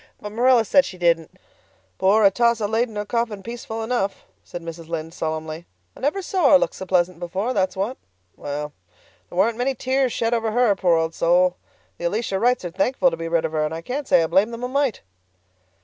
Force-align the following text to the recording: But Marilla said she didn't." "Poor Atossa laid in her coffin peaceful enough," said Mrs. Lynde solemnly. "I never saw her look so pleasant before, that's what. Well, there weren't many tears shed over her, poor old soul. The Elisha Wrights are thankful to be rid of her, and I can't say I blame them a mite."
But 0.19 0.31
Marilla 0.31 0.65
said 0.65 0.83
she 0.83 0.97
didn't." 0.97 1.37
"Poor 1.99 2.23
Atossa 2.25 2.65
laid 2.67 2.89
in 2.89 2.95
her 2.95 3.05
coffin 3.05 3.43
peaceful 3.43 3.83
enough," 3.83 4.25
said 4.43 4.63
Mrs. 4.63 4.87
Lynde 4.87 5.13
solemnly. 5.13 5.67
"I 5.95 5.99
never 5.99 6.23
saw 6.23 6.49
her 6.49 6.57
look 6.57 6.73
so 6.73 6.87
pleasant 6.87 7.19
before, 7.19 7.53
that's 7.53 7.77
what. 7.77 7.97
Well, 8.35 8.73
there 9.29 9.37
weren't 9.37 9.59
many 9.59 9.75
tears 9.75 10.11
shed 10.11 10.33
over 10.33 10.53
her, 10.53 10.75
poor 10.75 10.95
old 10.97 11.13
soul. 11.13 11.55
The 11.99 12.05
Elisha 12.05 12.39
Wrights 12.39 12.65
are 12.65 12.71
thankful 12.71 13.11
to 13.11 13.17
be 13.17 13.27
rid 13.27 13.45
of 13.45 13.51
her, 13.51 13.63
and 13.63 13.75
I 13.75 13.81
can't 13.83 14.07
say 14.07 14.23
I 14.23 14.25
blame 14.25 14.49
them 14.49 14.63
a 14.63 14.67
mite." 14.67 15.01